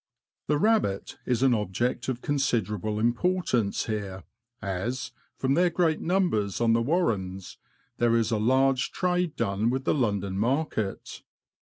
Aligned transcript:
The 0.47 0.57
rabbit 0.57 1.19
is 1.27 1.43
an 1.43 1.53
object 1.53 2.09
of 2.09 2.23
considerable 2.23 2.97
importance 2.99 3.85
here, 3.85 4.23
as, 4.59 5.11
from 5.37 5.53
their 5.53 5.69
great 5.69 6.01
numbers 6.01 6.59
on 6.59 6.73
the 6.73 6.81
warrens, 6.81 7.59
there 7.99 8.15
is 8.15 8.31
a 8.31 8.39
large 8.39 8.91
trade 8.91 9.35
done 9.35 9.69
with 9.69 9.83
the 9.83 9.93
London 9.93 10.39
market. 10.39 11.21